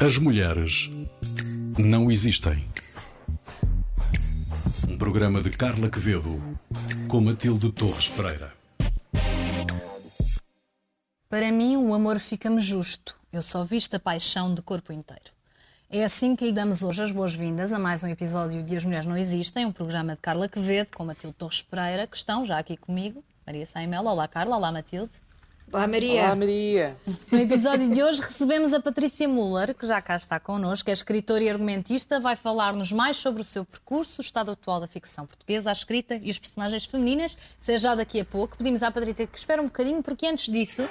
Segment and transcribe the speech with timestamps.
[0.00, 0.88] As mulheres
[1.76, 2.64] não existem.
[4.88, 6.40] Um programa de Carla Quevedo
[7.08, 8.52] com Matilde Torres Pereira.
[11.28, 13.16] Para mim, o amor fica-me justo.
[13.32, 15.32] Eu só visto a paixão de corpo inteiro.
[15.90, 19.06] É assim que lhe damos hoje as boas-vindas a mais um episódio de As Mulheres
[19.06, 22.76] Não Existem, um programa de Carla Quevedo com Matilde Torres Pereira, que estão já aqui
[22.76, 23.24] comigo.
[23.44, 25.12] Maria Saimel, olá Carla, olá Matilde.
[25.70, 26.22] Olá Maria.
[26.22, 26.96] Olá Maria.
[27.30, 31.44] No episódio de hoje recebemos a Patrícia Muller, que já cá está connosco, é escritora
[31.44, 35.68] e argumentista, vai falar-nos mais sobre o seu percurso, o estado atual da ficção portuguesa,
[35.68, 38.56] a escrita e os personagens femininas, seja já daqui a pouco.
[38.56, 40.88] Pedimos à Patrícia que espere um bocadinho, porque antes disso,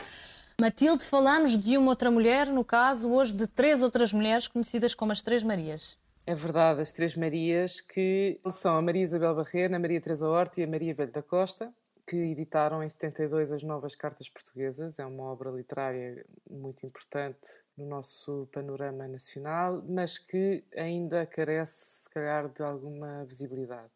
[0.62, 5.12] Matilde, falamos de uma outra mulher, no caso hoje de três outras mulheres conhecidas como
[5.12, 5.98] as Três Marias.
[6.24, 10.62] É verdade, as Três Marias, que são a Maria Isabel Barreira, a Maria Teresa Horta
[10.62, 11.74] e a Maria Velho da Costa
[12.08, 14.98] que editaram em 72 as Novas Cartas Portuguesas.
[14.98, 22.10] É uma obra literária muito importante no nosso panorama nacional, mas que ainda carece, se
[22.10, 23.92] calhar, de alguma visibilidade.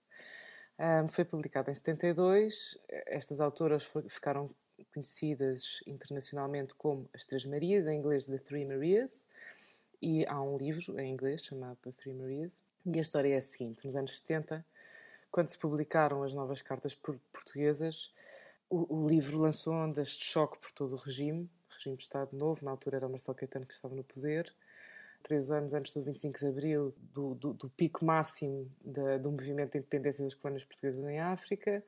[0.78, 2.78] Um, foi publicada em 72.
[3.08, 4.54] Estas autoras ficaram
[4.94, 9.26] conhecidas internacionalmente como as Três Marias, em inglês The Three Marias,
[10.02, 12.60] e há um livro em inglês chamado The Three Marias.
[12.86, 14.66] E a história é a seguinte: nos anos 70
[15.32, 18.14] quando se publicaram as novas cartas portuguesas,
[18.70, 22.64] o, o, livro lançou ondas de choque por todo o regime, regime de Estado Novo,
[22.66, 24.54] na altura era Marcelo Caetano que estava no poder,
[25.24, 29.74] três anos antes do 25 de Abril, do, do, do pico máximo da, do movimento
[29.74, 31.84] de independência das colónias portuguesas em África,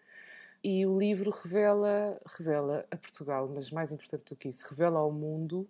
[0.64, 5.12] e o livro revela, revela a Portugal, mas mais importante do que isso, revela ao
[5.12, 5.68] mundo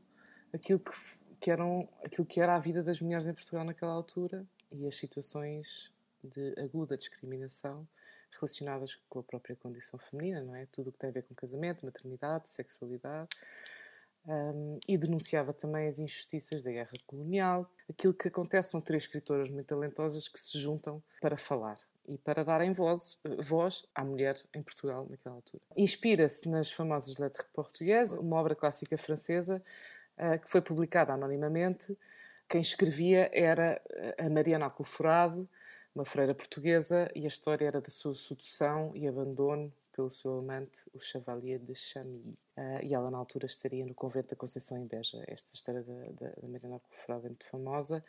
[0.54, 0.92] aquilo que,
[1.40, 4.96] que, eram, aquilo que era a vida das mulheres em Portugal naquela altura e as
[4.96, 5.92] situações
[6.24, 7.88] de aguda discriminação
[8.32, 10.66] relacionadas com a própria condição feminina, não é?
[10.68, 13.30] Tudo o que tem a ver com casamento, maternidade, sexualidade.
[14.26, 17.70] Um, e denunciava também as injustiças da guerra colonial.
[17.90, 21.78] Aquilo que acontece são três escritoras muito talentosas que se juntam para falar
[22.08, 25.62] e para darem voz, voz à mulher em Portugal naquela altura.
[25.78, 29.62] Inspira-se nas famosas Lettres Portugueses, uma obra clássica francesa
[30.18, 31.98] uh, que foi publicada anonimamente.
[32.48, 33.82] Quem escrevia era
[34.18, 35.50] a Mariana Alcoforado,
[35.96, 40.80] uma freira portuguesa, e a história era da sua sedução e abandono pelo seu amante,
[40.92, 42.38] o Chevalier de Chamilly.
[42.58, 45.24] Uh, e ela, na altura, estaria no convento da Conceição em Beja.
[45.28, 46.78] Esta história da, da, da Mariana
[47.08, 48.04] é muito famosa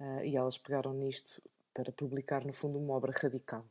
[0.00, 1.40] uh, e elas pegaram nisto
[1.72, 3.64] para publicar, no fundo, uma obra radical.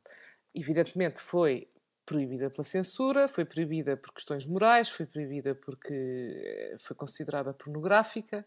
[0.56, 1.68] Evidentemente, foi
[2.06, 8.44] proibida pela censura, foi proibida por questões morais, foi proibida porque eh, foi considerada pornográfica.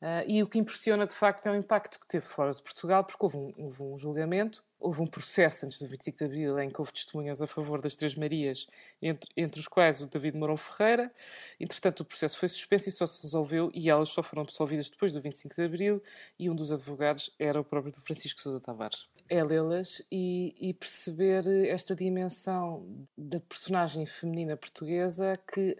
[0.00, 3.04] Uh, e o que impressiona de facto é o impacto que teve fora de Portugal,
[3.04, 6.70] porque houve um, houve um julgamento, houve um processo antes do 25 de Abril em
[6.70, 8.68] que houve testemunhas a favor das Três Marias,
[9.02, 11.12] entre, entre os quais o David Mourão Ferreira.
[11.58, 15.10] Entretanto, o processo foi suspenso e só se resolveu, e elas só foram absolvidas depois
[15.10, 16.02] do 25 de Abril,
[16.38, 19.08] e um dos advogados era o próprio Francisco Sousa Tavares.
[19.30, 25.76] É lê-las e, e perceber esta dimensão da personagem feminina portuguesa que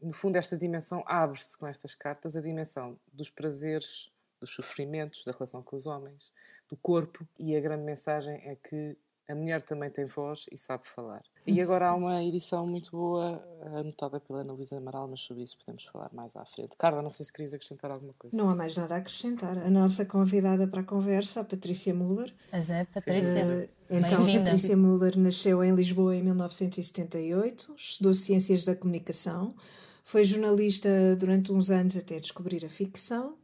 [0.00, 4.10] no fundo, esta dimensão abre-se com estas cartas a dimensão dos prazeres,
[4.40, 6.32] dos sofrimentos, da relação com os homens,
[6.68, 8.96] do corpo, e a grande mensagem é que
[9.30, 11.22] a mulher também tem voz e sabe falar.
[11.46, 13.42] E agora há uma edição muito boa,
[13.76, 16.76] anotada pela Ana Luísa Amaral, mas sobre isso podemos falar mais à frente.
[16.76, 18.36] Carla, não sei se querias acrescentar alguma coisa.
[18.36, 19.56] Não há mais nada a acrescentar.
[19.58, 22.34] A nossa convidada para a conversa, a Patrícia Muller.
[22.52, 23.46] Mas é, Patrícia.
[23.46, 29.54] Uh, então, Patrícia Muller nasceu em Lisboa em 1978, estudou Ciências da Comunicação,
[30.02, 33.36] foi jornalista durante uns anos até descobrir a ficção.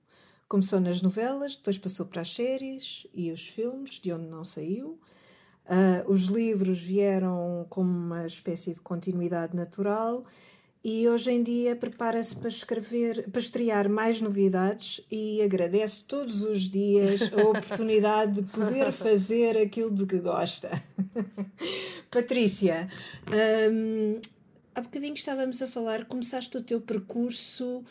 [0.49, 5.01] Começou nas novelas, depois passou para as séries e os filmes, de onde não saiu.
[5.69, 10.25] Uh, os livros vieram como uma espécie de continuidade natural
[10.89, 16.71] e hoje em dia prepara-se para escrever, para estrear mais novidades e agradece todos os
[16.71, 20.71] dias a oportunidade de poder fazer aquilo de que gosta.
[22.09, 22.89] Patrícia,
[23.73, 24.21] um,
[24.73, 27.83] há bocadinho estávamos a falar, começaste o teu percurso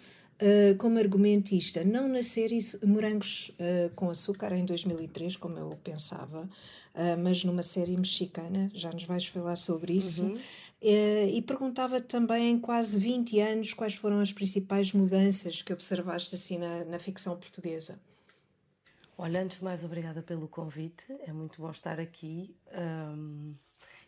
[0.42, 6.42] uh, como argumentista, não na série Morangos uh, com Açúcar em 2003, como eu pensava,
[6.42, 10.24] uh, mas numa série mexicana, já nos vais falar sobre isso.
[10.24, 10.38] Uhum.
[10.82, 16.58] e perguntava também, em quase 20 anos, quais foram as principais mudanças que observaste assim
[16.58, 18.00] na, na ficção portuguesa.
[19.18, 21.06] Olha, antes de mais, obrigada pelo convite.
[21.26, 22.54] É muito bom estar aqui.
[22.78, 23.56] Um,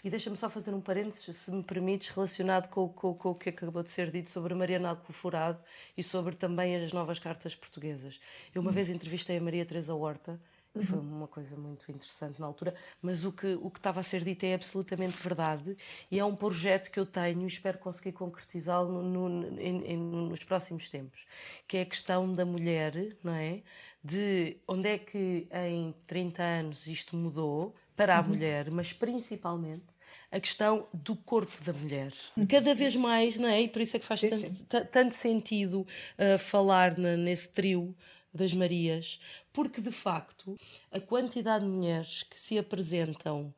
[0.07, 3.49] e deixa-me só fazer um parênteses, se me permites, relacionado com, com, com, o que
[3.49, 5.59] acabou de ser dito sobre Mariana Alcoforado
[5.97, 8.17] e sobre também as novas cartas portuguesas.
[8.55, 8.73] Eu uma hum.
[8.73, 10.39] vez entrevistei a Maria Teresa Horta
[10.77, 10.83] Uhum.
[10.83, 12.73] Foi uma coisa muito interessante na altura.
[13.01, 15.75] Mas o que, o que estava a ser dito é absolutamente verdade
[16.11, 20.89] e é um projeto que eu tenho e espero conseguir concretizá-lo no, no, nos próximos
[20.89, 21.25] tempos,
[21.67, 22.93] que é a questão da mulher,
[23.23, 23.61] não é?
[24.03, 28.27] De onde é que em 30 anos isto mudou para a uhum.
[28.27, 29.96] mulher, mas principalmente
[30.31, 32.13] a questão do corpo da mulher.
[32.49, 33.61] Cada vez mais, não é?
[33.61, 34.65] E por isso é que faz sim, tanto, sim.
[34.91, 37.95] tanto, sentido uh, falar na, nesse trio
[38.33, 39.19] das Marias,
[39.51, 40.55] porque de facto
[40.91, 43.53] a quantidade de mulheres que se apresentam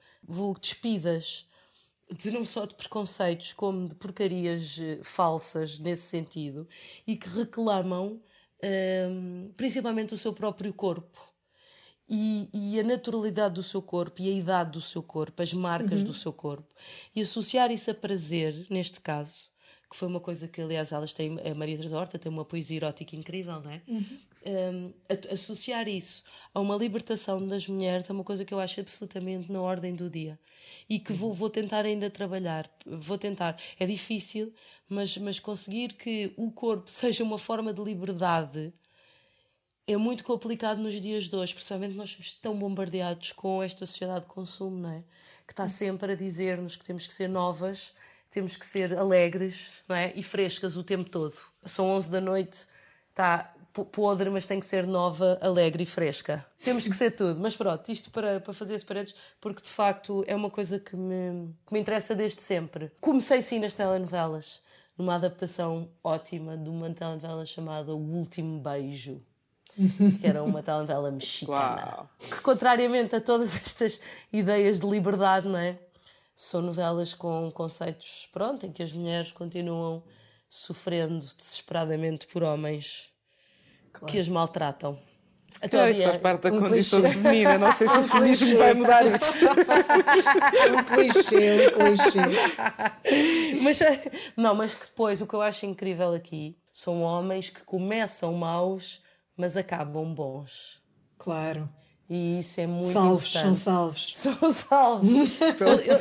[0.61, 1.45] despidas
[2.09, 6.67] de não só de preconceitos como de porcarias eh, falsas nesse sentido
[7.05, 8.19] e que reclamam
[8.63, 11.28] um, principalmente o seu próprio corpo
[12.09, 15.99] e, e, a naturalidade do seu corpo e a idade do seu corpo, as marcas
[15.99, 16.07] uhum.
[16.07, 16.67] do seu corpo
[17.15, 19.49] e associar isso a prazer, neste caso,
[19.89, 22.77] que foi uma coisa que, aliás, elas têm, a Maria Teresa Horta tem uma poesia
[22.77, 23.81] erótica incrível, não é?
[23.87, 24.05] Uhum.
[24.45, 24.93] Um,
[25.31, 26.23] associar isso
[26.53, 30.09] a uma libertação das mulheres é uma coisa que eu acho absolutamente na ordem do
[30.09, 30.39] dia
[30.87, 32.69] e que vou, vou tentar ainda trabalhar.
[32.85, 33.57] Vou tentar.
[33.79, 34.53] É difícil,
[34.87, 38.71] mas, mas conseguir que o corpo seja uma forma de liberdade
[39.93, 44.21] é muito complicado nos dias de hoje, principalmente nós somos tão bombardeados com esta sociedade
[44.21, 45.03] de consumo, não é?
[45.45, 47.93] Que está sempre a dizer-nos que temos que ser novas
[48.29, 50.13] temos que ser alegres não é?
[50.15, 51.33] e frescas o tempo todo.
[51.65, 52.67] São 11 da noite,
[53.09, 53.53] está
[53.91, 56.45] podre, mas tem que ser nova, alegre e fresca.
[56.59, 57.39] Temos que ser tudo.
[57.39, 60.97] Mas pronto, isto para, para fazer as paredes, porque de facto é uma coisa que
[60.97, 62.91] me, que me interessa desde sempre.
[62.99, 64.61] Comecei sim nas telenovelas,
[64.97, 69.21] numa adaptação ótima de uma telenovela chamada O Último Beijo.
[70.19, 71.83] Que era uma telenovela mexicana.
[71.85, 72.09] Uau.
[72.19, 73.99] Que, contrariamente a todas estas
[74.31, 75.77] ideias de liberdade, não é?
[76.41, 80.01] são novelas com conceitos, pronto, em que as mulheres continuam
[80.47, 83.09] sofrendo desesperadamente por homens
[83.91, 84.09] claro.
[84.09, 84.97] que as maltratam.
[85.61, 87.17] Até isso faz parte da um condição clichê.
[87.17, 89.35] feminina, não sei se um o feminismo vai mudar isso.
[90.71, 93.61] um clichê, um clichê.
[93.61, 93.79] Mas,
[94.37, 99.01] não, mas que depois o que eu acho incrível aqui são homens que começam maus,
[99.39, 100.81] mas acabam bons.
[101.17, 101.69] Claro.
[102.09, 103.55] E isso é muito salvos, importante.
[103.55, 104.13] São salvos.
[104.17, 105.39] São salvos.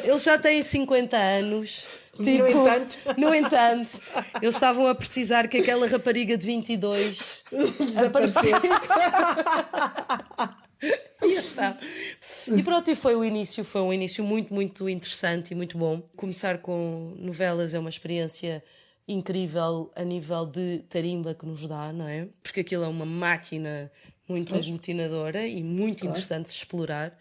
[0.03, 1.89] Eles já têm 50 anos.
[2.21, 2.99] Tipo, no entanto.
[3.17, 4.01] No entanto,
[4.43, 7.45] eles estavam a precisar que aquela rapariga de 22
[7.79, 8.67] desaparecesse.
[12.57, 16.03] e pronto, e foi o início, foi um início muito, muito interessante e muito bom.
[16.17, 18.65] Começar com novelas é uma experiência
[19.09, 22.29] incrível a nível de tarimba que nos dá, não é?
[22.43, 23.91] Porque aquilo é uma máquina
[24.29, 24.67] muito pois.
[24.67, 26.11] aglutinadora e muito claro.
[26.11, 27.17] interessante de explorar.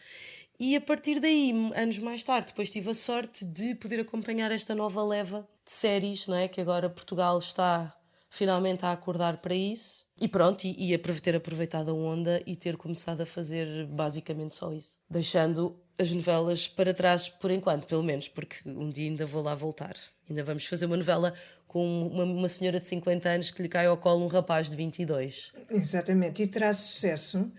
[0.59, 4.73] E a partir daí, anos mais tarde, depois tive a sorte de poder acompanhar esta
[4.75, 6.47] nova leva de séries, não é?
[6.47, 7.95] Que agora Portugal está
[8.29, 10.05] finalmente a acordar para isso.
[10.19, 14.73] E pronto, e, e ter aproveitado a onda e ter começado a fazer basicamente só
[14.73, 14.97] isso.
[15.07, 19.53] Deixando as novelas para trás por enquanto, pelo menos, porque um dia ainda vou lá
[19.53, 19.95] voltar.
[20.27, 21.33] Ainda vamos fazer uma novela
[21.77, 24.75] com uma, uma, senhora de 50 anos que lhe cai ao colo um rapaz de
[24.75, 25.53] 22.
[25.69, 26.41] Exatamente.
[26.41, 27.51] E terá sucesso?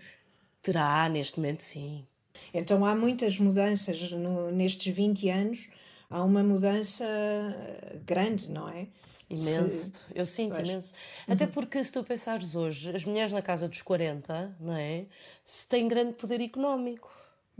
[0.61, 2.05] Terá, neste momento, sim.
[2.53, 5.69] Então há muitas mudanças no, nestes 20 anos.
[6.09, 7.05] Há uma mudança
[8.05, 8.87] grande, não é?
[9.29, 9.91] Imenso, se...
[10.13, 10.67] eu sinto pois.
[10.67, 10.93] imenso.
[11.25, 11.35] Uhum.
[11.35, 15.05] Até porque, se tu pensares hoje, as mulheres na casa dos 40, não é?
[15.45, 17.09] Se têm grande poder económico.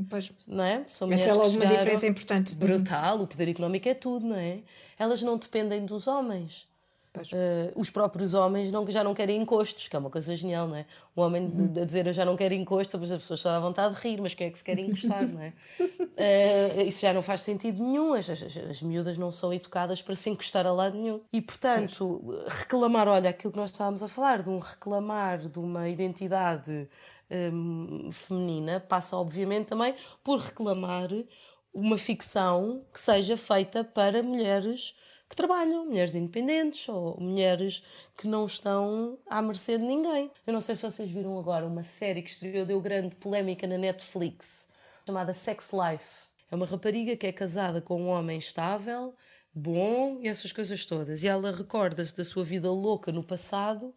[0.07, 0.31] Pois.
[0.47, 0.83] Não é?
[0.87, 2.55] São Essa é logo uma diferença importante.
[2.55, 4.59] Brutal, o poder económico é tudo, não é?
[4.97, 6.69] Elas não dependem dos homens.
[7.17, 10.75] Uh, os próprios homens não, já não querem encostos, que é uma coisa genial, não
[10.75, 10.85] é?
[11.15, 11.81] O homem uhum.
[11.81, 14.35] a dizer eu já não quero encosto, as pessoas estão à vontade de rir, mas
[14.35, 15.53] quem é que se quer encostar, não é?
[15.79, 20.15] Uh, isso já não faz sentido nenhum, as, as, as, miúdas não são educadas para
[20.15, 21.19] se encostar a lado nenhum.
[21.33, 25.89] E portanto, reclamar, olha, aquilo que nós estávamos a falar, de um reclamar de uma
[25.89, 26.87] identidade
[27.31, 29.93] um, feminina passa, obviamente, também
[30.23, 31.09] por reclamar
[31.73, 34.95] uma ficção que seja feita para mulheres
[35.29, 37.83] que trabalham, mulheres independentes ou mulheres
[38.17, 40.31] que não estão à mercê de ninguém.
[40.45, 43.77] Eu não sei se vocês viram agora uma série que estreou, deu grande polémica na
[43.77, 44.67] Netflix,
[45.05, 46.29] chamada Sex Life.
[46.49, 49.13] É uma rapariga que é casada com um homem estável,
[49.53, 51.23] bom e essas coisas todas.
[51.23, 53.93] E ela recorda-se da sua vida louca no passado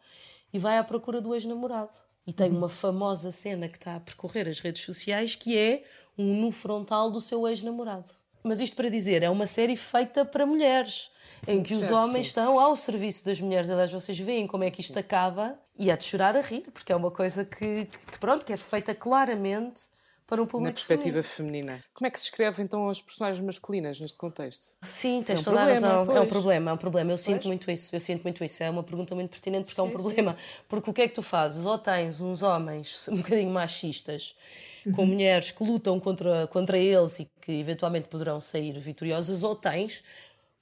[0.52, 2.11] e vai à procura do ex-namorado.
[2.26, 5.84] E tem uma famosa cena que está a percorrer as redes sociais que é
[6.16, 8.10] um nu frontal do seu ex-namorado.
[8.42, 11.10] Mas isto para dizer, é uma série feita para mulheres,
[11.46, 12.30] em que certo, os homens sim.
[12.30, 13.70] estão ao serviço das mulheres.
[13.70, 16.92] Aliás, vocês veem como é que isto acaba e é de chorar a rir, porque
[16.92, 19.82] é uma coisa que, que, pronto, que é feita claramente
[20.26, 21.22] para um público Na perspectiva feminino.
[21.22, 21.84] feminina.
[21.94, 24.76] Como é que se escreve então as personagens masculinas neste contexto?
[24.84, 26.12] Sim, tens É um toda problema, a razão.
[26.12, 26.28] É um pois.
[26.28, 27.12] problema, é um problema.
[27.12, 27.94] Eu sinto muito isso.
[27.94, 28.62] Eu sinto muito isso.
[28.62, 30.36] É uma pergunta muito pertinente porque é um problema.
[30.68, 31.64] Porque o que é que tu fazes?
[31.64, 34.34] Ou tens uns homens um bocadinho machistas
[34.94, 40.02] com mulheres que lutam contra, contra eles e que eventualmente poderão sair vitoriosas, ou tens,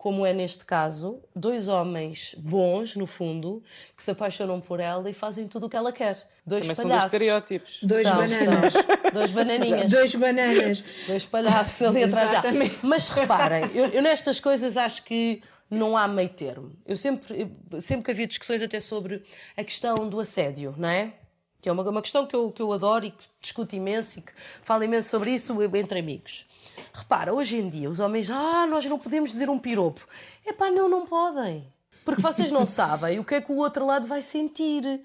[0.03, 3.63] como é neste caso, dois homens bons, no fundo,
[3.95, 6.17] que se apaixonam por ela e fazem tudo o que ela quer.
[6.47, 7.13] Dois Também são dois palhaços.
[7.13, 7.79] estereótipos.
[7.83, 8.73] Dois São, bananas.
[8.73, 8.83] são.
[9.13, 9.93] Dois bananinhas.
[9.93, 10.85] Dois bananas.
[11.07, 12.33] Dois palhaços ali atrás dela.
[12.33, 12.79] Exatamente.
[12.83, 16.73] Mas reparem, eu, eu nestas coisas acho que não há meio termo.
[16.87, 19.23] Eu sempre, eu- sempre que havia discussões até sobre
[19.55, 21.13] a questão do assédio, não é?
[21.61, 24.23] Que é uma, uma questão que eu, que eu adoro e que discuto imenso e
[24.23, 26.47] que falo imenso sobre isso entre amigos.
[26.93, 30.07] Repara, hoje em dia os homens, ah, nós não podemos dizer um piropo.
[30.47, 31.67] Epá, não, não podem.
[32.05, 35.03] Porque vocês não sabem o que é que o outro lado vai sentir.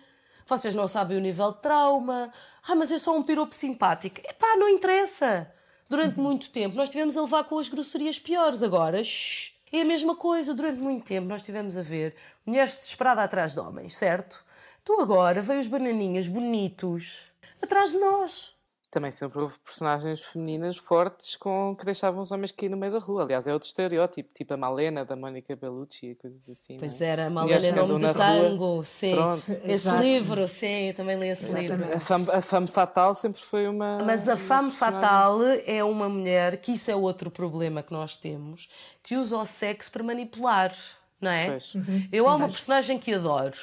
[0.48, 2.32] Vocês não sabem o nível de trauma.
[2.68, 4.22] Ah, mas é só um piropo simpático.
[4.22, 5.52] Epá, não interessa.
[5.90, 8.64] Durante muito tempo nós tivemos a levar com as grosserias piores.
[8.64, 10.54] Agora, shh, é a mesma coisa.
[10.54, 14.45] Durante muito tempo nós tivemos a ver mulheres desesperadas atrás de homens, certo?
[14.88, 18.54] Então agora veio os bananinhas bonitos atrás de nós.
[18.92, 23.00] Também sempre houve personagens femininas fortes com, que deixavam os homens cair no meio da
[23.00, 23.24] rua.
[23.24, 26.78] Aliás, é outro estereótipo, tipo a Malena da Mônica Bellucci e coisas assim.
[26.78, 27.10] Pois não é?
[27.10, 28.50] era, Mulheres Malena que Nome andam de na rua.
[28.50, 29.16] Tango, sim.
[29.16, 29.44] Pronto.
[29.52, 30.04] Esse Exato.
[30.04, 31.76] livro, sim, eu também li esse livro.
[31.78, 31.94] Exatamente.
[31.98, 33.98] A fame, a fame fatal sempre foi uma.
[34.06, 38.16] Mas a fame personagem- fatal é uma mulher, que isso é outro problema que nós
[38.16, 38.70] temos,
[39.02, 40.74] que usa o sexo para manipular,
[41.20, 41.48] não é?
[41.48, 41.74] Pois.
[42.12, 43.58] Eu há uma personagem que adoro,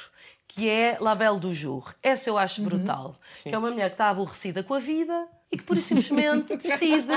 [0.55, 1.93] que é La Belle du Jour.
[2.01, 2.67] Essa eu acho Uhum.
[2.69, 3.15] brutal.
[3.43, 7.07] Que é uma mulher que está aborrecida com a vida e que, por simplesmente, decide,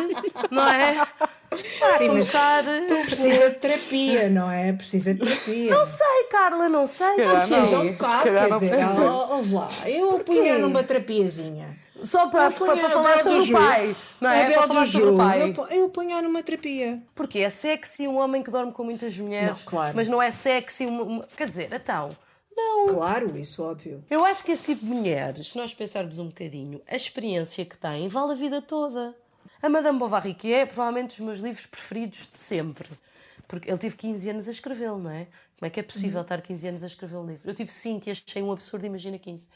[0.51, 0.99] não é?
[1.01, 2.65] Ah, Sim, começar...
[3.05, 4.73] Precisa de terapia, não é?
[4.73, 5.71] Precisa de terapia.
[5.71, 7.15] Não sei, Carla, não sei.
[7.17, 8.85] calhar Não Precisa um se bocado, quer não dizer,
[9.31, 11.77] ouve lá, eu punha numa terapiazinha.
[12.03, 13.97] Só para, para, para falar sobre o pai.
[14.21, 14.51] Não é?
[14.51, 15.55] Para falar sobre o pai.
[15.71, 17.01] Eu, punha numa terapia.
[17.15, 19.93] Porque é sexy um homem que dorme com muitas mulheres, Não, claro.
[19.97, 22.11] mas não é sexy uma, uma- Quer dizer, então.
[22.57, 22.87] Não.
[22.87, 24.03] Claro, isso óbvio.
[24.09, 27.77] Eu acho que esse tipo de mulheres, se nós pensarmos um bocadinho, a experiência que
[27.77, 29.15] têm vale a vida toda.
[29.63, 32.89] A Madame Bovary, que é provavelmente dos meus livros preferidos de sempre.
[33.47, 35.27] Porque ele teve 15 anos a escrevê-lo, não é?
[35.59, 37.49] Como é que é possível estar 15 anos a escrever um livro?
[37.49, 39.49] Eu tive 5 e achei um absurdo, imagina 15.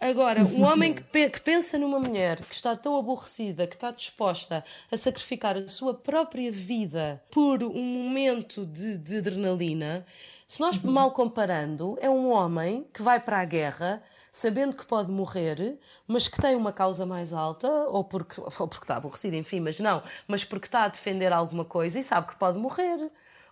[0.00, 3.90] Agora, um homem que, pe- que pensa numa mulher que está tão aborrecida, que está
[3.90, 10.06] disposta a sacrificar a sua própria vida por um momento de, de adrenalina,
[10.46, 15.10] se nós mal comparando, é um homem que vai para a guerra sabendo que pode
[15.10, 19.58] morrer, mas que tem uma causa mais alta, ou porque, ou porque está aborrecido, enfim,
[19.58, 23.10] mas não, mas porque está a defender alguma coisa e sabe que pode morrer.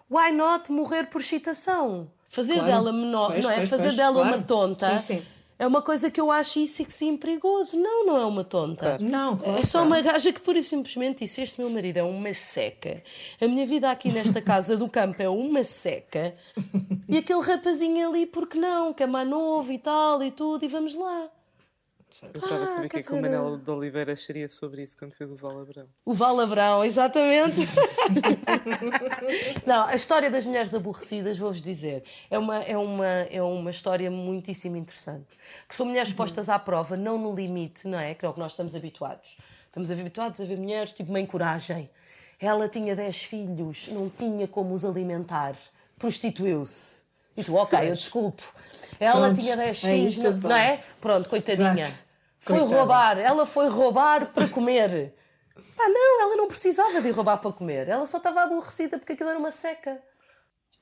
[0.08, 2.08] Why not morrer por excitação?
[2.28, 2.68] Fazer Claro.
[2.68, 3.56] dela menor, Pois, não é?
[3.56, 4.42] pois, Fazer pois, dela uma claro.
[4.44, 4.96] tonta.
[4.98, 5.26] Sim, sim.
[5.58, 7.78] É uma coisa que eu acho isso que sim perigoso.
[7.78, 8.98] Não, não é uma tonta.
[9.00, 12.02] Não, claro, É só uma gaja que pura e simplesmente disse: Este meu marido é
[12.02, 13.02] uma seca.
[13.40, 16.34] A minha vida aqui nesta casa do campo é uma seca.
[17.08, 18.92] E aquele rapazinho ali, porque não?
[18.92, 21.28] Que é mais novo e tal e tudo, e vamos lá.
[22.22, 24.96] Eu estava a saber o que é que o Manel de Oliveira acharia sobre isso
[24.96, 25.86] quando fez o Val Abrão.
[26.04, 27.60] O Valabrão, exatamente.
[29.66, 34.10] Não, a história das mulheres aborrecidas, vou-vos dizer, é uma, é, uma, é uma história
[34.10, 35.26] muitíssimo interessante.
[35.68, 38.14] Que são mulheres postas à prova, não no limite, não é?
[38.14, 39.36] Que é o que nós estamos habituados.
[39.66, 41.90] Estamos habituados a ver mulheres tipo mãe coragem.
[42.40, 45.54] Ela tinha 10 filhos, não tinha como os alimentar,
[45.98, 47.00] prostituiu-se.
[47.36, 48.42] E tu, ok, eu desculpo.
[48.98, 50.66] Ela Pronto, tinha 10 aí filhos, não, tudo não bem.
[50.66, 50.80] é?
[51.00, 51.82] Pronto, coitadinha.
[51.84, 52.05] Exato.
[52.46, 52.76] Foi Coitada.
[52.76, 55.12] roubar, ela foi roubar para comer.
[55.76, 57.88] Pá, não, ela não precisava de ir roubar para comer.
[57.88, 60.00] Ela só estava aborrecida porque aquilo era uma seca.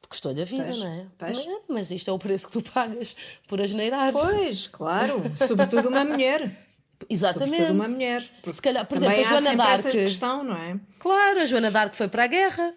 [0.08, 1.06] Custou-lhe a vida, Pois, não é?
[1.18, 1.36] pois.
[1.46, 3.16] Mas, mas isto é o preço que tu pagas
[3.48, 4.12] por asneirar.
[4.12, 5.22] Pois, claro.
[5.34, 6.50] Sobretudo uma mulher.
[7.08, 7.50] Exatamente.
[7.56, 8.22] Sobretudo uma mulher.
[8.52, 9.98] Se calhar, por Também exemplo, a Joana essa d'Arc.
[9.98, 10.78] questão, não é?
[10.98, 12.74] Claro, a Joana d'Arc foi para a guerra.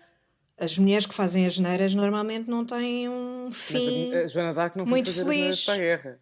[0.57, 4.11] As mulheres que fazem as neiras normalmente não têm um fim.
[4.15, 5.65] a, a Joana Dark não foi muito fazer feliz.
[5.65, 6.19] para a guerra.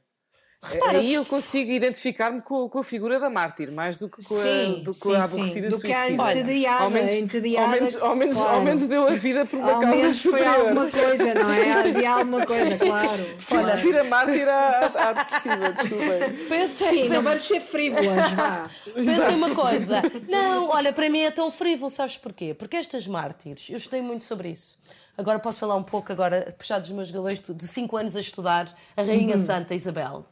[0.73, 4.35] Repara, Aí eu consigo identificar-me com, com a figura da mártir, mais do que com
[4.35, 5.33] a, Sim, do que sim, a sim.
[5.39, 6.39] aborrecida Do que a suicida.
[6.39, 8.55] entediada, ao menos, entediada, ao menos, ao menos, claro.
[8.55, 10.59] ao menos deu a vida por uma Ao causa menos foi superior.
[10.67, 11.71] alguma coisa, não é?
[11.73, 13.25] Havia alguma coisa, claro.
[13.51, 16.47] Olha, prefiro a mártir à, à, depressiva, desculpem.
[16.49, 18.69] Pensem, Sim, não vamos ser frívolas, vá.
[18.93, 20.01] Pensem uma coisa.
[20.27, 22.53] Não, olha, para mim é tão frívolo, sabes porquê?
[22.53, 24.77] Porque estas mártires, eu estudei muito sobre isso.
[25.17, 28.67] Agora posso falar um pouco, agora, puxar dos meus galões de 5 anos a estudar
[28.97, 30.25] a Rainha Santa Isabel.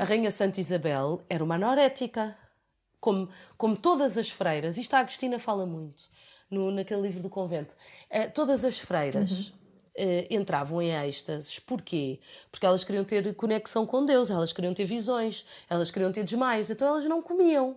[0.00, 2.36] A Rainha Santa Isabel era uma anorética.
[3.00, 6.04] Como, como todas as freiras, isto a Agostina fala muito
[6.50, 7.76] no, naquele livro do convento.
[8.10, 9.52] Eh, todas as freiras
[9.96, 11.58] eh, entravam em êxtases.
[11.58, 12.20] Porquê?
[12.50, 16.70] Porque elas queriam ter conexão com Deus, elas queriam ter visões, elas queriam ter desmaios,
[16.70, 17.76] então elas não comiam.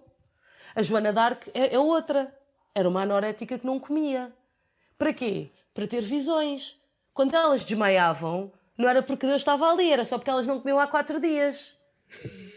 [0.75, 2.33] A Joana d'Arc é, é outra.
[2.73, 4.31] Era uma anorética que não comia.
[4.97, 5.49] Para quê?
[5.73, 6.77] Para ter visões.
[7.13, 10.79] Quando elas desmaiavam, não era porque Deus estava ali, era só porque elas não comiam
[10.79, 11.75] há quatro dias.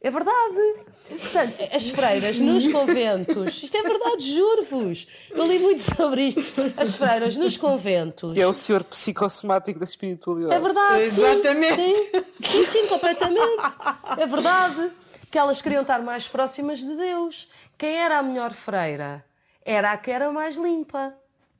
[0.00, 0.86] É verdade.
[1.08, 5.08] Portanto, as freiras nos conventos, isto é verdade, juro-vos.
[5.28, 6.40] Eu li muito sobre isto.
[6.76, 8.36] As freiras nos conventos.
[8.36, 10.54] É o teor psicossomático da espiritualidade.
[10.54, 11.02] É verdade.
[11.02, 11.96] Exatamente.
[11.96, 13.76] Sim, sim, sim, completamente.
[14.16, 14.92] É verdade.
[15.32, 17.48] Que elas queriam estar mais próximas de Deus.
[17.76, 19.24] Quem era a melhor freira?
[19.64, 21.12] Era a que era mais limpa,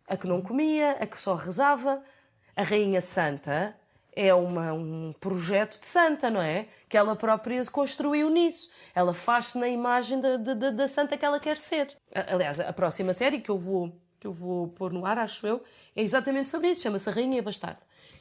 [0.07, 2.03] a que não comia, a que só rezava.
[2.59, 3.73] A Rainha Santa
[4.17, 6.67] é uma, um projeto de santa, não é?
[6.89, 8.69] Que ela própria construiu nisso.
[8.93, 11.97] Ela faz-se na imagem da, da, da santa que ela quer ser.
[12.27, 15.63] Aliás, a próxima série que eu vou, que eu vou pôr no ar, acho eu,
[15.95, 16.83] é exatamente sobre isso.
[16.83, 17.79] Chama-se A Rainha Bastarda.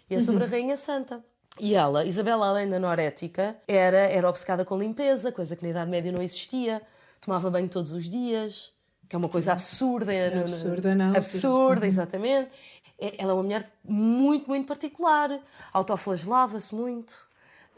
[0.07, 0.47] E é sobre uhum.
[0.47, 1.25] a Rainha Santa.
[1.59, 5.89] E ela, Isabela, além da norética, era, era obcecada com limpeza, coisa que na Idade
[5.89, 6.79] Média não existia.
[7.19, 8.71] Tomava banho todos os dias,
[9.09, 10.11] que é uma coisa absurda.
[10.41, 11.15] Absurda, não.
[11.15, 11.87] Absurda, uhum.
[11.87, 12.51] exatamente.
[12.99, 15.39] É, ela é uma mulher muito, muito particular.
[15.71, 17.27] Autoflagelava-se muito.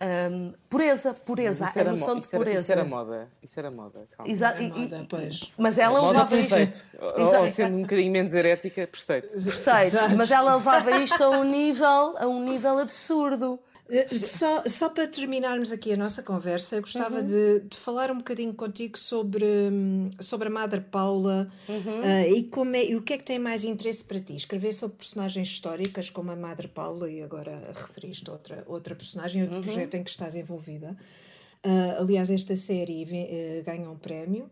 [0.01, 2.61] Um, pureza, pureza, a noção de pureza.
[2.61, 4.07] Isso era moda, isso era moda.
[4.23, 5.51] Exato, e, moda, pois.
[5.57, 6.85] Mas ela moda levava isto.
[7.01, 9.33] Ou, ou sendo um bocadinho menos herética, perfeito.
[9.33, 13.59] Perfeito, mas ela levava isto a um nível, a um nível absurdo.
[13.89, 17.25] Eh, só, só para terminarmos aqui a nossa conversa, eu gostava uhum.
[17.25, 21.99] de, de falar um bocadinho contigo sobre, hum, sobre a Madre Paula uhum.
[21.99, 24.35] uh, e, como é, e o que é que tem mais interesse para ti?
[24.35, 29.57] Escrever sobre personagens históricas como a Madre Paula e agora referiste outra, outra personagem, outro
[29.57, 29.63] uhum.
[29.63, 30.95] projeto em que estás envolvida.
[31.65, 34.49] Uh, aliás, esta série uh, ganha um prémio.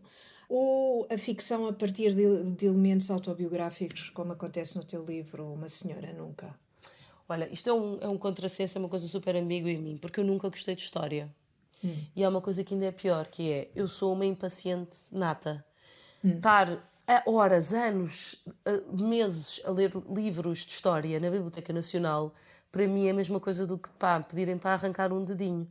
[0.48, 5.68] Ou a ficção a partir de, de elementos autobiográficos, como acontece no teu livro Uma
[5.68, 6.54] Senhora Nunca?
[7.28, 10.20] Olha, isto é um, é um contrassenso, é uma coisa super ambígua em mim, porque
[10.20, 11.28] eu nunca gostei de história.
[11.84, 11.94] Hum.
[12.16, 15.64] E há uma coisa que ainda é pior, que é, eu sou uma impaciente nata.
[16.24, 16.36] Hum.
[16.36, 16.90] Estar
[17.26, 18.42] horas, anos,
[18.98, 22.34] meses a ler livros de história na Biblioteca Nacional,
[22.70, 25.70] para mim é a mesma coisa do que pá, pedirem para arrancar um dedinho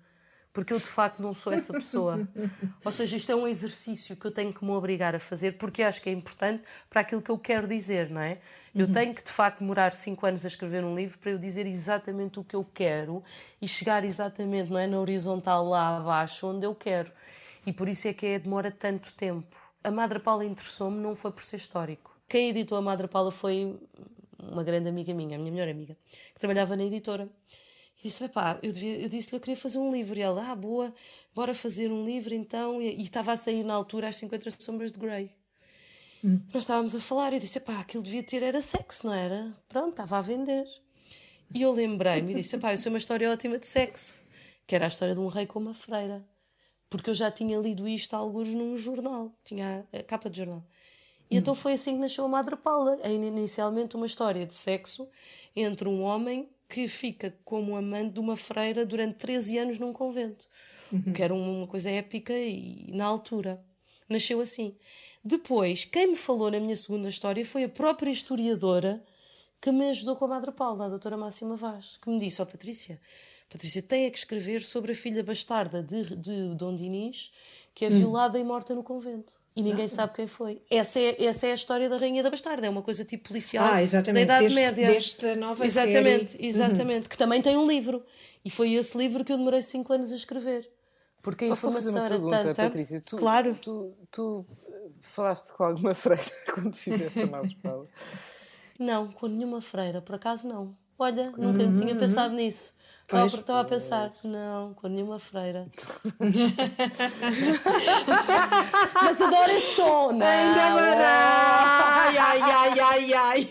[0.57, 2.27] porque eu de facto não sou essa pessoa.
[2.83, 5.83] Ou seja, isto é um exercício que eu tenho que me obrigar a fazer porque
[5.83, 8.39] acho que é importante para aquilo que eu quero dizer, não é?
[8.77, 8.93] Eu uhum.
[8.93, 12.39] tenho que de facto demorar cinco anos a escrever um livro para eu dizer exatamente
[12.39, 13.23] o que eu quero
[13.59, 17.11] e chegar exatamente, não é, na horizontal lá abaixo onde eu quero.
[17.65, 19.57] E por isso é que é, demora tanto tempo.
[19.83, 22.15] A Madre Paula interessou-me não foi por ser histórico.
[22.29, 23.75] Quem editou a Madre Paula foi
[24.37, 25.97] uma grande amiga minha, a minha melhor amiga,
[26.35, 27.27] que trabalhava na editora.
[27.97, 30.19] E disse: pá, eu, eu disse-lhe eu queria fazer um livro.
[30.19, 30.93] E ela, ah, boa,
[31.33, 32.79] bora fazer um livro então.
[32.79, 35.31] E, e estava a sair na altura as 50 Sombras de Grey.
[36.27, 36.41] Hum.
[36.53, 39.53] Nós estávamos a falar e eu disse: pá, aquilo devia ter era sexo, não era?
[39.69, 40.65] Pronto, estava a vender.
[41.55, 44.19] E eu lembrei-me e disse: pá, isso é uma história ótima de sexo,
[44.67, 46.21] que era a história de um rei com uma freira.
[46.89, 50.63] Porque eu já tinha lido isto alguns num jornal, tinha a capa de jornal.
[51.31, 51.39] E hum.
[51.39, 52.99] então foi assim que nasceu a Madre Paula.
[53.01, 55.07] É inicialmente uma história de sexo
[55.55, 60.49] entre um homem que fica como amante de uma freira durante 13 anos num convento.
[60.91, 61.13] Uhum.
[61.13, 63.63] Que era uma coisa épica e na altura.
[64.09, 64.75] Nasceu assim.
[65.23, 69.03] Depois, quem me falou na minha segunda história foi a própria historiadora
[69.59, 72.43] que me ajudou com a Madre Paula, a doutora Máxima Vaz, que me disse, ó
[72.43, 72.99] oh, Patrícia,
[73.49, 77.31] Patrícia tem é que escrever sobre a filha bastarda de, de Dom Dinis,
[77.73, 77.99] que é hum.
[77.99, 80.61] violada e morta no convento e ninguém sabe quem foi.
[80.69, 83.67] Essa é, essa é a história da Rainha da Bastarda, é uma coisa tipo policial
[83.67, 84.87] ah, exatamente, da Idade deste, Média.
[84.87, 86.45] Desta nova exatamente, série.
[86.45, 87.09] Exatamente, uhum.
[87.09, 88.05] que também tem um livro.
[88.45, 90.69] E foi esse livro que eu demorei 5 anos a escrever.
[91.21, 92.63] Porque a Posso informação era pergunta, tanta.
[92.63, 93.55] Patrícia, tu, claro.
[93.55, 94.45] Tu, tu,
[95.01, 97.87] falaste com alguma freira quando fizeste a Paula?
[98.79, 100.75] Não, com nenhuma freira, por acaso não.
[100.99, 102.75] Olha, nunca uhum, tinha pensado nisso.
[103.09, 105.65] Pois, estava a pensar, não, com nenhuma freira.
[109.01, 110.27] Mas adoro esse tom, não.
[110.27, 110.97] Ainda mais.
[112.07, 113.47] Ai, ai, ai, ai, ai.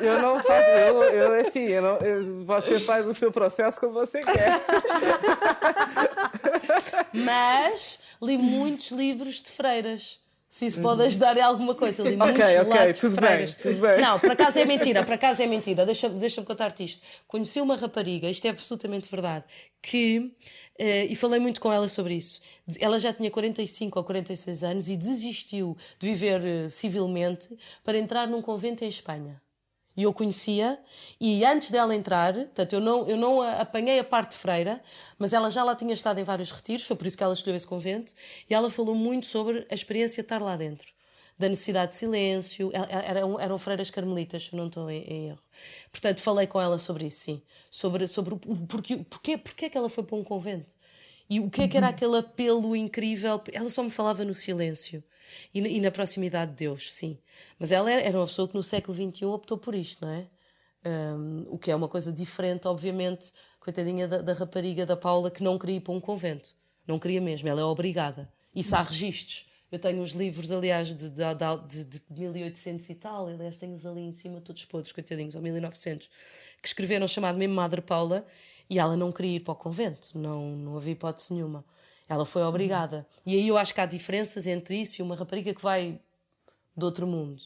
[0.00, 3.80] Eu, eu não faço, eu, eu assim, eu não, eu, você faz o seu processo
[3.80, 4.60] como você quer.
[7.12, 10.19] Mas li muitos livros de freiras.
[10.50, 12.02] Se isso pode ajudar em alguma coisa.
[12.02, 14.00] Ali, ok, ok, tudo bem, tudo bem.
[14.00, 15.86] Não, por acaso é mentira, por acaso é mentira.
[15.86, 17.00] Deixa-me deixa contar-te isto.
[17.28, 19.44] Conheci uma rapariga, isto é absolutamente verdade,
[19.80, 22.40] que, uh, e falei muito com ela sobre isso,
[22.80, 27.48] ela já tinha 45 ou 46 anos e desistiu de viver uh, civilmente
[27.84, 29.40] para entrar num convento em Espanha
[29.96, 30.78] e eu conhecia,
[31.20, 34.82] e antes dela entrar, portanto, eu não, eu não apanhei a parte freira,
[35.18, 37.56] mas ela já lá tinha estado em vários retiros, foi por isso que ela escolheu
[37.56, 38.14] esse convento,
[38.48, 40.92] e ela falou muito sobre a experiência de estar lá dentro,
[41.38, 45.40] da necessidade de silêncio, eram, eram freiras carmelitas, se não estou em, em, erro.
[45.90, 49.90] Portanto, falei com ela sobre isso, sim, sobre, sobre o porquê, porquê, porquê que ela
[49.90, 50.72] foi para um convento.
[51.30, 53.40] E o que é que era aquele apelo incrível?
[53.52, 55.00] Ela só me falava no silêncio
[55.54, 57.16] e na, e na proximidade de Deus, sim.
[57.56, 60.26] Mas ela era, era uma pessoa que no século XXI optou por isto, não é?
[60.84, 65.42] Um, o que é uma coisa diferente, obviamente, coitadinha da, da, rapariga da Paula que
[65.42, 66.56] não queria ir para um convento.
[66.84, 68.28] Não queria mesmo, ela é obrigada.
[68.52, 69.46] Isso há registros.
[69.70, 74.00] Eu tenho os livros, aliás, de, de, de, de 1800 e tal, aliás, tenho-os ali
[74.00, 76.10] em cima, todos podres, coitadinhos, ou 1900,
[76.60, 78.26] que escreveram chamado mesmo Madre Paula,
[78.70, 81.64] e ela não queria ir para o convento, não, não havia hipótese nenhuma.
[82.08, 83.06] Ela foi obrigada.
[83.26, 86.00] E aí eu acho que há diferenças entre isso e uma rapariga que vai
[86.76, 87.42] de outro mundo.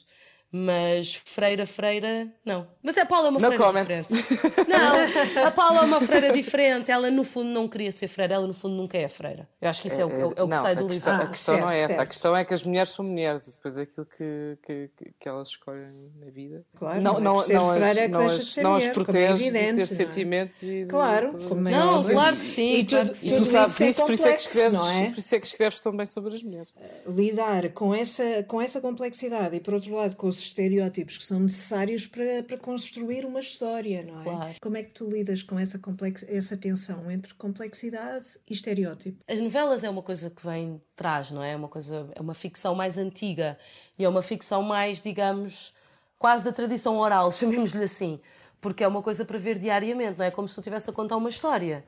[0.52, 2.64] Mas freira, freira, não.
[2.80, 3.84] Mas a Paula é uma no freira comment.
[3.84, 4.68] diferente.
[4.68, 6.92] Não, a Paula é uma freira diferente.
[6.92, 8.34] Ela, no fundo, não queria ser freira.
[8.34, 9.48] Ela, no fundo, nunca é freira.
[9.60, 10.88] Eu acho que isso é, o, é o, é o que não, sai do a
[10.88, 10.94] livro.
[11.04, 12.02] Questão, a Ah, questão não é certo, essa.
[12.02, 15.12] A questão é que as mulheres são mulheres e depois é aquilo que, que, que,
[15.18, 16.64] que elas escolhem na vida.
[16.76, 18.74] Claro, não, não é ser não, freira as, que não, deixa as, de ser não
[18.76, 20.06] as mulher, como é protege de evidente, ter não é?
[20.08, 23.36] sentimentos e Claro, de- como é Não, claro que sim, E claro tudo, que E
[23.36, 25.10] tu sabes isso é por isso é que escreves, não é?
[25.10, 26.72] por isso é que escreves tão bem sobre as mulheres.
[27.08, 31.40] lidar com essa, com essa complexidade e, por outro lado, com os estereótipos que são
[31.40, 34.24] necessários para, para construir uma história, não é?
[34.24, 34.54] Claro.
[34.60, 39.22] Como é que tu lidas com essa, complex, essa tensão entre complexidade e estereótipo?
[39.28, 41.52] As novelas é uma coisa que vem de trás, não é?
[41.52, 43.58] É uma coisa, é uma ficção mais antiga
[43.98, 45.74] e é uma ficção mais, digamos,
[46.18, 48.20] quase da tradição oral, chamemos-lhe assim.
[48.60, 50.30] Porque é uma coisa para ver diariamente, não é?
[50.30, 51.84] Como se tu estivesse a contar uma história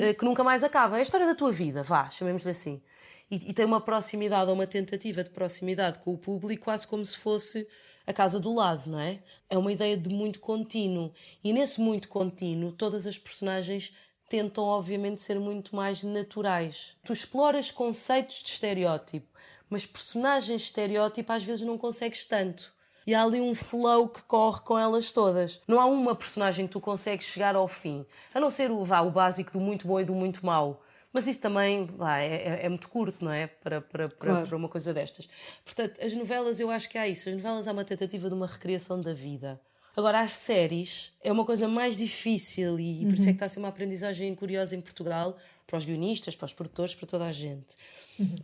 [0.00, 0.96] eh, que nunca mais acaba.
[0.96, 2.82] É a história da tua vida, vá, chamemos-lhe assim.
[3.30, 7.04] E, e tem uma proximidade ou uma tentativa de proximidade com o público, quase como
[7.04, 7.66] se fosse
[8.06, 9.18] a casa do lado, não é?
[9.50, 11.12] É uma ideia de muito contínuo.
[11.42, 13.92] E nesse muito contínuo, todas as personagens
[14.28, 16.96] tentam, obviamente, ser muito mais naturais.
[17.04, 19.26] Tu exploras conceitos de estereótipo,
[19.68, 22.74] mas personagens de estereótipo às vezes não consegues tanto.
[23.06, 25.60] E há ali um flow que corre com elas todas.
[25.68, 28.04] Não há uma personagem que tu consegues chegar ao fim.
[28.34, 30.82] A não ser o, vá, o básico do muito bom e do muito mau.
[31.16, 33.46] Mas isso também vá, é, é- é muito curto, não é?
[33.46, 34.46] Para, para, para, Claro.
[34.48, 35.26] para uma coisa destas.
[35.64, 37.30] Portanto, as novelas, eu acho que há isso.
[37.30, 39.58] As novelas há uma tentativa de uma recriação da vida.
[39.96, 43.48] Agora, as séries é uma coisa mais difícil e por isso é que está a
[43.48, 47.32] ser uma aprendizagem curiosa em Portugal, para os guionistas, para os produtores, para toda a
[47.32, 47.76] gente.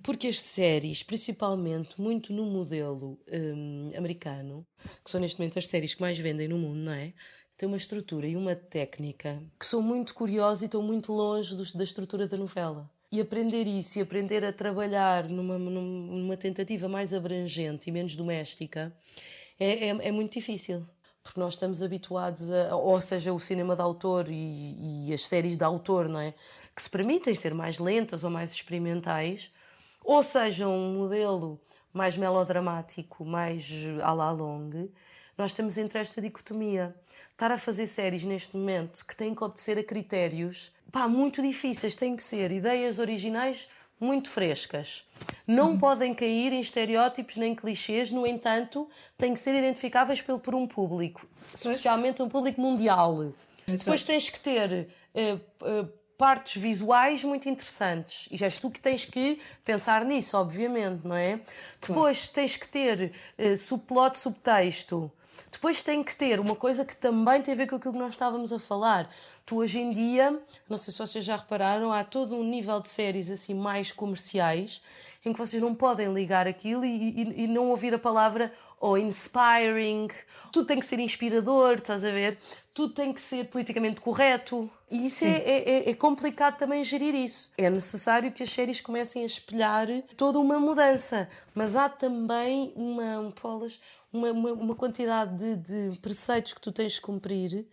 [0.03, 4.67] Porque as séries, principalmente muito no modelo hum, americano,
[5.05, 7.13] que são neste momento as séries que mais vendem no mundo, não é?
[7.63, 11.85] Têm uma estrutura e uma técnica que são muito curiosas e estão muito longe da
[11.85, 12.91] estrutura da novela.
[13.13, 18.17] E aprender isso e aprender a trabalhar numa, num- numa tentativa mais abrangente e menos
[18.17, 18.93] doméstica
[19.61, 20.85] é, é, é muito difícil.
[21.23, 22.75] Porque nós estamos habituados a.
[22.75, 26.35] Ou seja, o cinema de autor e, e as séries de autor, não é?
[26.75, 29.53] Que se permitem ser mais lentas ou mais experimentais,
[30.05, 31.61] ou seja, um modelo
[31.93, 34.91] mais melodramático, mais à la longue,
[35.37, 36.95] nós estamos entre esta dicotomia.
[37.31, 41.95] Estar a fazer séries neste momento que têm que obedecer a critérios pá, muito difíceis,
[41.95, 43.69] têm que ser ideias originais
[43.99, 45.05] muito frescas.
[45.47, 50.55] Não podem cair em estereótipos nem clichês, no entanto, têm que ser identificáveis pelo, por
[50.55, 53.33] um público, especialmente um público mundial.
[53.67, 55.87] Depois tens que ter eh, eh,
[56.19, 58.29] partes visuais muito interessantes.
[58.31, 61.41] E já és tu que tens que pensar nisso, obviamente, não é?
[61.81, 65.11] Depois tens que ter eh, subplot, subtexto.
[65.51, 68.13] Depois tem que ter uma coisa que também tem a ver com aquilo que nós
[68.13, 69.09] estávamos a falar.
[69.47, 72.89] Tu hoje em dia, não sei se vocês já repararam, há todo um nível de
[72.89, 74.81] séries assim mais comerciais
[75.25, 78.99] em que vocês não podem ligar aquilo e, e- e não ouvir a palavra ou
[78.99, 80.09] inspiring.
[80.51, 82.39] Tudo tem que ser inspirador, estás a ver?
[82.75, 84.69] Tudo tem que ser politicamente correto.
[84.91, 87.53] E isso é, é- é- complicado também gerir isso.
[87.57, 91.29] É necessário que as séries comecem a espelhar toda uma mudança.
[91.55, 93.81] Mas há também uma, um, Paulas,
[94.13, 97.67] uma, uma, uma quantidade de, de preceitos que tu tens de cumprir.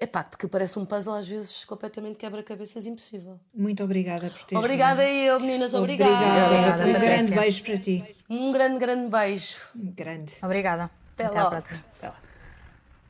[0.00, 3.40] É pá, porque parece um puzzle às vezes completamente quebra-cabeças impossível.
[3.52, 6.12] Muito obrigada por teres Obrigada aí, eu, meninas, obrigada.
[6.12, 6.82] Obrigada.
[6.82, 8.16] Obrigada, Um grande beijo para ti.
[8.30, 9.56] Um grande, grande beijo.
[9.74, 10.34] Grande.
[10.42, 10.90] Obrigada.
[11.14, 11.84] Até Até à próxima.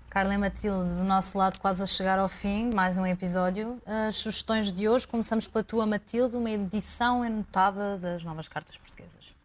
[0.08, 3.80] Carla e Matilde, do nosso lado, quase a chegar ao fim, mais um episódio.
[3.84, 9.37] As sugestões de hoje, começamos pela tua, Matilde, uma edição anotada das novas cartas portuguesas.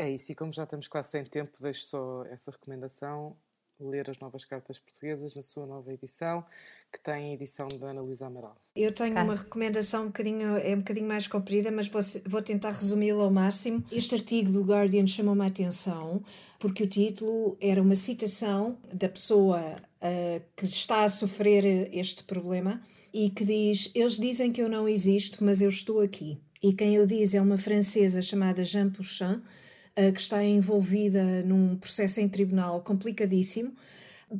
[0.00, 3.36] É isso, e como já estamos quase sem tempo, deixo só essa recomendação:
[3.78, 6.42] ler as novas cartas portuguesas na sua nova edição,
[6.90, 8.56] que tem a edição da Ana Luísa Amaral.
[8.74, 9.22] Eu tenho Cá.
[9.22, 13.30] uma recomendação um bocadinho, é um bocadinho mais comprida, mas vou, vou tentar resumi-la ao
[13.30, 13.84] máximo.
[13.92, 16.22] Este artigo do Guardian chamou-me a atenção
[16.58, 19.60] porque o título era uma citação da pessoa
[20.00, 22.80] ah, que está a sofrer este problema
[23.12, 26.40] e que diz: Eles dizem que eu não existo, mas eu estou aqui.
[26.62, 29.42] E quem o diz é uma francesa chamada Jean Pouchin,
[30.14, 33.72] que está envolvida num processo em tribunal complicadíssimo.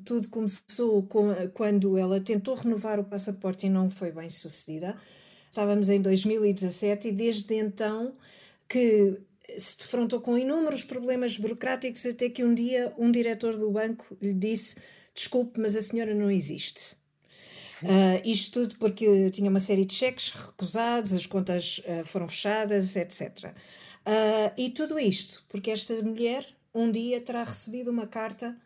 [0.05, 4.97] Tudo começou com- quando ela tentou renovar o passaporte e não foi bem sucedida.
[5.51, 8.15] Estávamos em 2017 e desde então
[8.69, 9.19] que
[9.59, 14.33] se defrontou com inúmeros problemas burocráticos até que um dia um diretor do banco lhe
[14.33, 14.77] disse
[15.15, 16.95] desculpe, mas a senhora não existe.
[17.83, 22.95] Uh, isto tudo porque tinha uma série de cheques recusados, as contas uh, foram fechadas,
[22.95, 23.55] etc.
[24.07, 28.57] Uh, e tudo isto porque esta mulher um dia terá recebido uma carta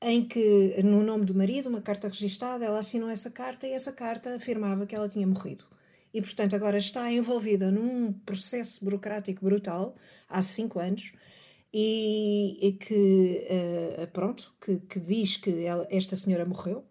[0.00, 3.92] em que, no nome do marido, uma carta registada, ela assinou essa carta e essa
[3.92, 5.64] carta afirmava que ela tinha morrido.
[6.14, 9.96] E, portanto, agora está envolvida num processo burocrático brutal,
[10.28, 11.12] há cinco anos,
[11.72, 13.46] e, e que,
[14.00, 16.84] uh, pronto, que, que, diz que ela, esta senhora morreu,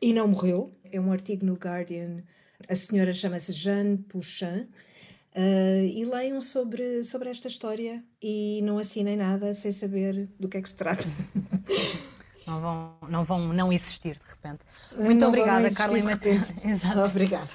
[0.00, 0.72] e não morreu.
[0.90, 2.22] É um artigo no Guardian,
[2.68, 4.68] a senhora chama-se Jeanne Pouchin,
[5.34, 10.56] Uh, e leiam sobre, sobre esta história e não assinem nada sem saber do que
[10.56, 11.04] é que se trata.
[12.46, 14.60] Não vão não, vão não existir de repente.
[14.96, 16.48] Muito não obrigada, Carla e Matilde.
[16.64, 17.00] Exato.
[17.00, 17.46] Obrigada.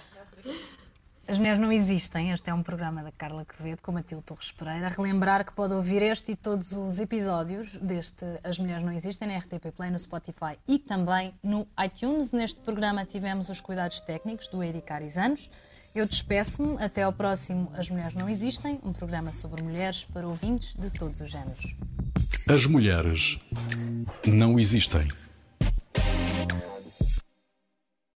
[1.26, 4.90] As Mulheres Não Existem, este é um programa da Carla Quevedo com Matilde Torres Pereira.
[4.90, 9.38] Relembrar que pode ouvir este e todos os episódios deste As Mulheres Não Existem na
[9.38, 12.34] RTP Play, no Spotify e também no iTunes.
[12.34, 15.50] Neste programa tivemos os cuidados técnicos do Eric Arizanos.
[15.96, 16.84] Eu despeço-me.
[16.84, 21.22] Até ao próximo As Mulheres Não Existem, um programa sobre mulheres para ouvintes de todos
[21.22, 21.76] os géneros.
[22.48, 23.40] As mulheres
[24.26, 25.08] não existem.